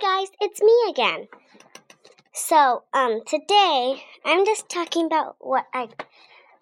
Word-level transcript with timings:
guys, 0.00 0.28
it's 0.40 0.62
me 0.62 0.72
again. 0.88 1.28
So, 2.32 2.84
um, 2.94 3.20
today 3.26 4.02
I'm 4.24 4.46
just 4.46 4.70
talking 4.70 5.04
about 5.04 5.36
what 5.40 5.66
I 5.74 5.88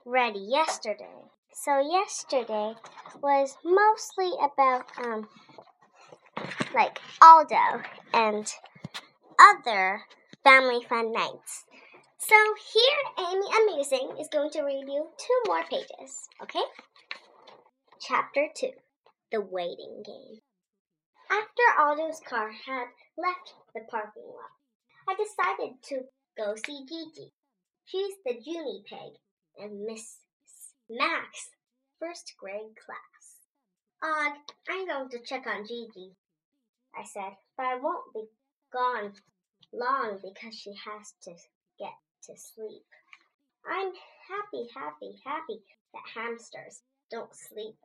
read 0.04 0.34
yesterday. 0.36 1.22
So, 1.52 1.78
yesterday 1.78 2.74
was 3.22 3.56
mostly 3.64 4.32
about, 4.42 4.86
um, 5.04 5.28
like 6.74 6.98
Aldo 7.22 7.82
and 8.12 8.52
other 9.38 10.02
family 10.42 10.84
fun 10.88 11.12
nights. 11.12 11.64
So, 12.16 12.34
here 12.72 13.26
Amy 13.30 13.46
Amazing 13.62 14.16
is 14.18 14.28
going 14.32 14.50
to 14.50 14.62
read 14.62 14.84
you 14.88 15.10
two 15.16 15.42
more 15.46 15.62
pages, 15.62 16.28
okay? 16.42 16.64
Chapter 18.00 18.48
2 18.56 18.70
The 19.30 19.40
Waiting 19.40 20.02
Game. 20.04 20.40
After 21.30 21.62
Aldo's 21.78 22.20
car 22.20 22.50
had 22.50 22.88
left 23.16 23.54
the 23.74 23.82
parking 23.90 24.26
lot, 24.26 24.50
I 25.06 25.14
decided 25.14 25.82
to 25.84 26.08
go 26.36 26.54
see 26.56 26.86
Gigi. 26.86 27.32
She's 27.84 28.14
the 28.24 28.34
guinea 28.34 28.82
pig 28.86 29.18
in 29.56 29.84
Miss 29.86 30.18
Mac's 30.88 31.50
first 31.98 32.34
grade 32.38 32.76
class. 32.76 33.46
Og, 34.02 34.38
I'm 34.68 34.86
going 34.86 35.08
to 35.10 35.20
check 35.20 35.46
on 35.46 35.66
Gigi, 35.66 36.16
I 36.96 37.04
said, 37.04 37.36
but 37.56 37.66
I 37.66 37.74
won't 37.76 38.14
be 38.14 38.24
gone 38.72 39.12
long 39.72 40.18
because 40.22 40.54
she 40.54 40.72
has 40.72 41.12
to 41.24 41.32
get 41.78 41.94
to 42.24 42.36
sleep. 42.36 42.86
I'm 43.66 43.92
happy, 44.28 44.68
happy, 44.74 45.20
happy 45.24 45.60
that 45.92 46.02
hamsters 46.14 46.82
don't 47.10 47.34
sleep 47.34 47.76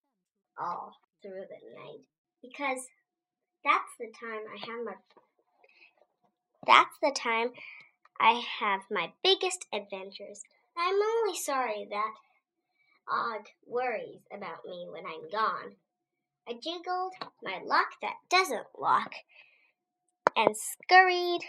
all 0.57 0.95
through 1.21 1.45
the 1.49 1.75
night 1.75 2.05
because 2.41 2.87
that's 3.63 3.93
the 3.99 4.07
time 4.07 4.41
I 4.53 4.57
have 4.65 4.85
my 4.85 4.95
That's 6.65 6.97
the 7.01 7.11
time 7.15 7.51
I 8.19 8.41
have 8.59 8.81
my 8.89 9.11
biggest 9.23 9.65
adventures. 9.73 10.41
I'm 10.77 10.95
only 10.95 11.37
sorry 11.37 11.87
that 11.89 12.13
Og 13.09 13.47
worries 13.65 14.21
about 14.31 14.65
me 14.65 14.87
when 14.89 15.05
I'm 15.05 15.29
gone. 15.29 15.75
I 16.47 16.53
jiggled 16.53 17.13
my 17.41 17.59
lock 17.63 17.99
that 18.01 18.15
doesn't 18.29 18.67
lock 18.77 19.13
and 20.35 20.55
scurried 20.57 21.43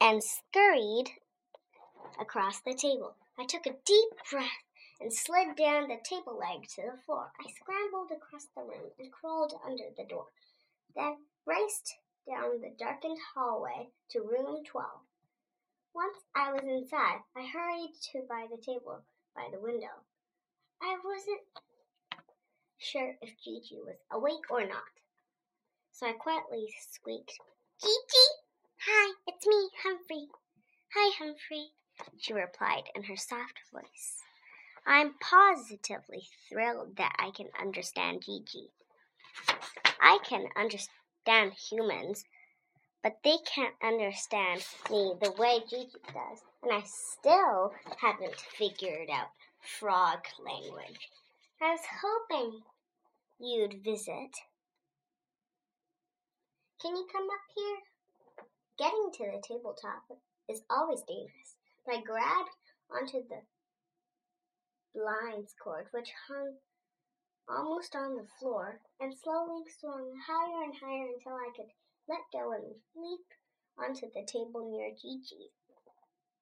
and 0.00 0.22
scurried 0.22 1.10
across 2.20 2.60
the 2.60 2.74
table. 2.74 3.14
I 3.38 3.46
took 3.46 3.66
a 3.66 3.76
deep 3.84 4.10
breath 4.30 4.63
and 5.00 5.12
slid 5.12 5.56
down 5.56 5.88
the 5.88 5.98
table 6.04 6.38
leg 6.38 6.68
to 6.68 6.82
the 6.82 7.02
floor. 7.04 7.32
I 7.40 7.50
scrambled 7.50 8.10
across 8.10 8.46
the 8.54 8.62
room 8.62 8.90
and 8.98 9.12
crawled 9.12 9.54
under 9.64 9.84
the 9.96 10.04
door, 10.04 10.26
then 10.94 11.16
raced 11.46 11.94
down 12.26 12.60
the 12.60 12.74
darkened 12.78 13.18
hallway 13.34 13.88
to 14.10 14.20
room 14.20 14.64
12. 14.64 14.88
Once 15.94 16.18
I 16.34 16.52
was 16.52 16.62
inside, 16.62 17.20
I 17.36 17.46
hurried 17.46 17.94
to 18.12 18.22
by 18.28 18.46
the 18.50 18.60
table 18.60 19.04
by 19.34 19.48
the 19.52 19.60
window. 19.60 20.02
I 20.82 20.96
wasn't 21.04 21.42
sure 22.78 23.14
if 23.20 23.38
Gigi 23.42 23.80
was 23.80 23.96
awake 24.10 24.50
or 24.50 24.66
not, 24.66 24.94
so 25.92 26.06
I 26.06 26.12
quietly 26.12 26.68
squeaked, 26.90 27.38
Gigi! 27.80 28.26
Hi, 28.86 29.14
it's 29.26 29.46
me, 29.46 29.70
Humphrey. 29.82 30.28
Hi, 30.94 31.12
Humphrey, 31.18 31.68
she 32.18 32.32
replied 32.32 32.84
in 32.94 33.04
her 33.04 33.16
soft 33.16 33.60
voice. 33.72 34.18
I'm 34.86 35.14
positively 35.14 36.28
thrilled 36.48 36.96
that 36.96 37.16
I 37.18 37.30
can 37.30 37.48
understand 37.58 38.22
Gigi. 38.22 38.68
I 40.00 40.18
can 40.28 40.46
understand 40.56 41.52
humans, 41.54 42.24
but 43.02 43.16
they 43.24 43.36
can't 43.46 43.74
understand 43.82 44.62
me 44.90 45.14
the 45.20 45.32
way 45.32 45.60
Gigi 45.68 45.98
does, 46.12 46.42
and 46.62 46.72
I 46.72 46.82
still 46.84 47.72
haven't 47.98 48.38
figured 48.38 49.08
out 49.10 49.28
frog 49.60 50.18
language. 50.44 51.08
I 51.62 51.70
was 51.70 51.80
hoping 52.02 52.60
you'd 53.40 53.82
visit. 53.82 54.36
Can 56.82 56.94
you 56.94 57.06
come 57.10 57.24
up 57.24 57.46
here? 57.56 57.78
Getting 58.76 59.10
to 59.14 59.32
the 59.32 59.42
tabletop 59.42 60.02
is 60.48 60.62
always 60.68 61.00
dangerous, 61.08 61.56
but 61.86 61.96
I 61.96 62.02
grabbed 62.02 62.50
onto 62.90 63.26
the 63.26 63.40
blinds 64.94 65.54
cord, 65.62 65.86
which 65.92 66.10
hung 66.28 66.54
almost 67.48 67.94
on 67.94 68.16
the 68.16 68.26
floor, 68.38 68.80
and 69.00 69.12
slowly 69.12 69.64
swung 69.78 70.12
higher 70.26 70.64
and 70.64 70.74
higher 70.80 71.08
until 71.12 71.34
I 71.34 71.50
could 71.54 71.70
let 72.08 72.20
go 72.32 72.52
and 72.52 72.74
leap 72.94 73.26
onto 73.78 74.06
the 74.14 74.24
table 74.26 74.70
near 74.70 74.90
Gigi. 74.90 75.50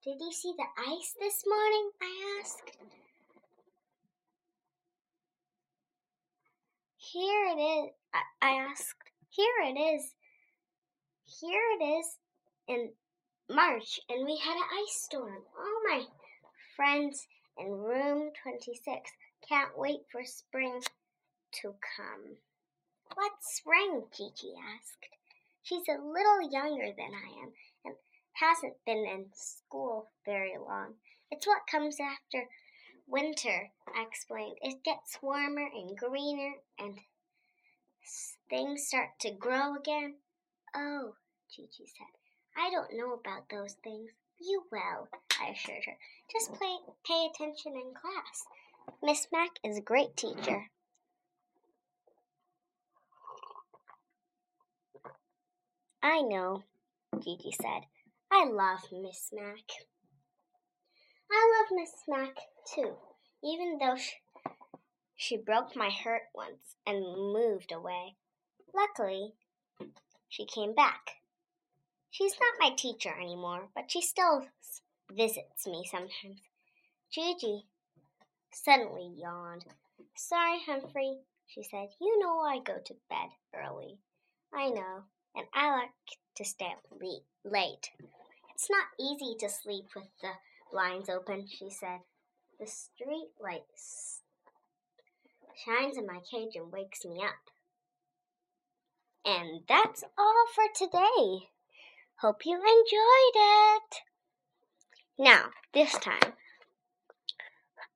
Did 0.04 0.20
you 0.20 0.32
see 0.32 0.52
the 0.56 0.66
ice 0.76 1.14
this 1.18 1.44
morning? 1.46 1.90
I 2.00 2.40
asked. 2.40 2.76
Here 6.96 7.44
it 7.46 7.60
is. 7.60 7.90
I, 8.40 8.48
asked. 8.70 9.10
Here 9.30 9.62
it 9.64 9.78
is. 9.78 10.14
Here 11.24 11.62
it 11.80 11.84
is 11.84 12.06
in 12.66 12.90
March, 13.48 14.00
and 14.08 14.24
we 14.24 14.38
had 14.38 14.56
an 14.56 14.62
ice 14.82 15.02
storm. 15.02 15.42
All 15.58 15.80
my 15.88 16.04
friends 16.76 17.26
in 17.58 17.70
room 17.70 18.30
26. 18.42 19.10
Can't 19.48 19.76
wait 19.76 20.00
for 20.10 20.24
spring 20.24 20.80
to 21.62 21.74
come. 21.96 22.36
What's 23.14 23.56
spring? 23.56 24.04
Gigi 24.16 24.54
asked. 24.74 25.08
She's 25.62 25.88
a 25.88 26.02
little 26.02 26.50
younger 26.50 26.92
than 26.96 27.12
I 27.14 27.42
am 27.42 27.52
and 27.84 27.94
hasn't 28.32 28.84
been 28.84 29.04
in 29.06 29.26
school 29.34 30.10
very 30.24 30.56
long. 30.58 30.94
It's 31.30 31.46
what 31.46 31.66
comes 31.70 31.98
after 32.00 32.48
winter, 33.06 33.70
I 33.94 34.02
explained. 34.02 34.58
It 34.62 34.82
gets 34.84 35.22
warmer 35.22 35.68
and 35.72 35.96
greener 35.96 36.54
and 36.78 36.98
things 38.48 38.86
start 38.86 39.10
to 39.20 39.30
grow 39.30 39.76
again. 39.76 40.16
Oh, 40.74 41.14
Gigi 41.54 41.86
said. 41.86 42.12
I 42.56 42.70
don't 42.70 42.96
know 42.96 43.12
about 43.12 43.48
those 43.50 43.74
things. 43.84 44.10
You 44.44 44.64
will, 44.72 45.08
I 45.40 45.50
assured 45.50 45.84
her. 45.86 45.96
Just 46.30 46.52
play, 46.54 46.76
pay 47.06 47.26
attention 47.26 47.74
in 47.76 47.94
class. 47.94 48.44
Miss 49.00 49.28
Mac 49.32 49.50
is 49.62 49.78
a 49.78 49.82
great 49.82 50.16
teacher. 50.16 50.68
I 56.02 56.22
know, 56.22 56.64
Gigi 57.20 57.52
said. 57.52 57.82
I 58.32 58.46
love 58.46 58.80
Miss 58.90 59.30
Mac. 59.32 59.62
I 61.30 61.60
love 61.60 61.78
Miss 61.78 61.92
Mac 62.08 62.36
too, 62.74 62.96
even 63.44 63.78
though 63.78 63.96
she, 63.96 64.14
she 65.14 65.36
broke 65.36 65.76
my 65.76 65.90
heart 65.90 66.22
once 66.34 66.74
and 66.84 67.00
moved 67.00 67.70
away. 67.70 68.16
Luckily, 68.74 69.34
she 70.28 70.46
came 70.46 70.74
back. 70.74 71.21
She's 72.12 72.34
not 72.38 72.60
my 72.60 72.76
teacher 72.76 73.08
anymore, 73.18 73.70
but 73.74 73.90
she 73.90 74.02
still 74.02 74.46
visits 75.10 75.66
me 75.66 75.88
sometimes. 75.90 76.42
Gigi 77.10 77.64
suddenly 78.52 79.14
yawned. 79.16 79.64
Sorry, 80.14 80.60
Humphrey, 80.66 81.20
she 81.46 81.62
said. 81.62 81.88
You 81.98 82.18
know 82.18 82.40
I 82.40 82.58
go 82.58 82.78
to 82.84 82.94
bed 83.08 83.30
early. 83.54 83.98
I 84.52 84.68
know, 84.68 85.04
and 85.34 85.46
I 85.54 85.72
like 85.72 85.88
to 86.36 86.44
stay 86.44 86.66
up 86.66 86.84
late. 87.44 87.90
It's 88.54 88.68
not 88.68 88.88
easy 89.00 89.34
to 89.40 89.48
sleep 89.48 89.86
with 89.96 90.08
the 90.20 90.32
blinds 90.70 91.08
open, 91.08 91.46
she 91.48 91.70
said. 91.70 92.00
The 92.60 92.66
street 92.66 93.30
light 93.40 93.62
shines 95.64 95.96
in 95.96 96.06
my 96.06 96.20
cage 96.30 96.56
and 96.56 96.70
wakes 96.70 97.06
me 97.06 97.24
up. 97.24 97.50
And 99.24 99.62
that's 99.66 100.04
all 100.18 100.46
for 100.54 100.64
today. 100.76 101.48
Hope 102.22 102.46
you 102.46 102.54
enjoyed 102.54 103.34
it. 103.34 103.96
Now, 105.18 105.46
this 105.74 105.90
time, 105.94 106.34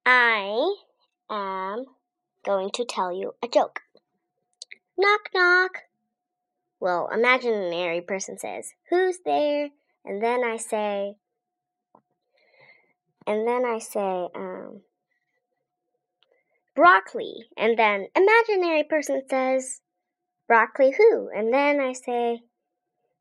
I 0.05 0.75
am 1.31 1.85
going 2.45 2.71
to 2.75 2.85
tell 2.85 3.13
you 3.13 3.37
a 3.41 3.47
joke. 3.47 3.83
Knock, 4.99 5.29
knock. 5.33 5.83
Well, 6.81 7.09
imaginary 7.15 8.01
person 8.01 8.37
says, 8.37 8.73
Who's 8.91 9.21
there? 9.25 9.69
And 10.05 10.21
then 10.21 10.43
I 10.43 10.57
say, 10.57 11.19
and 13.29 13.47
then 13.47 13.65
I 13.65 13.79
say, 13.79 14.27
um, 14.35 14.81
broccoli. 16.75 17.45
And 17.57 17.79
then 17.79 18.09
imaginary 18.17 18.83
person 18.83 19.23
says, 19.31 19.83
broccoli 20.49 20.95
who? 20.99 21.31
And 21.33 21.55
then 21.55 21.79
I 21.79 21.93
say, 21.93 22.41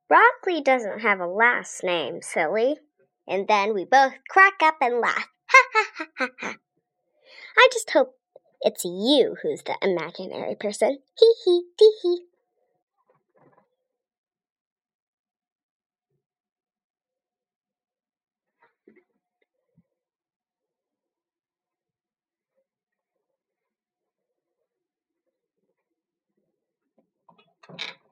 Broccoli 0.07 0.62
doesn't 0.62 1.02
have 1.02 1.19
a 1.19 1.28
last 1.28 1.84
name, 1.84 2.22
silly. 2.24 2.80
And 3.28 3.48
then 3.48 3.74
we 3.75 3.86
both 3.86 4.13
crack 4.30 4.56
up 4.63 4.78
and 4.81 5.00
laugh. 5.00 5.28
Ha 5.48 5.63
ha 5.74 5.86
ha 5.98 6.06
ha 6.18 6.28
ha. 6.42 6.56
I 7.57 7.68
just 7.74 7.90
hope 7.92 8.18
it's 8.62 8.86
you 8.86 9.36
who's 9.42 9.62
the 9.63 9.78
imaginary 9.81 10.56
person. 10.56 11.00
Hee 11.19 11.34
hee 11.46 11.63
tee 11.78 11.94
hee. 12.02 12.25
Thank 27.68 28.05